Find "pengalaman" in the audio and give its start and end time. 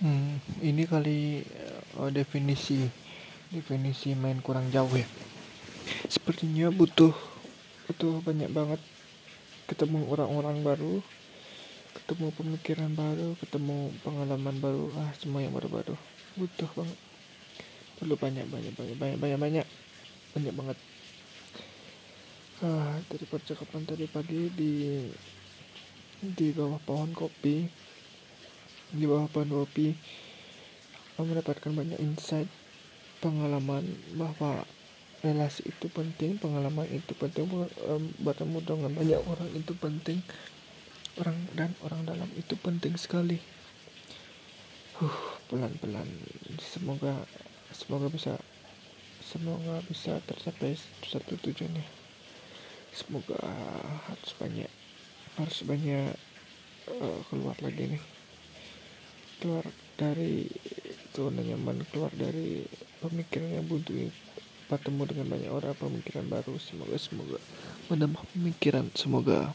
14.00-14.56, 33.20-33.84, 36.40-36.88